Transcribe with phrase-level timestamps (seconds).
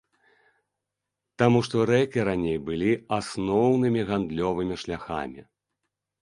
[1.41, 5.41] Таму што рэкі раней былі асноўнымі гандлёвымі шляхамі.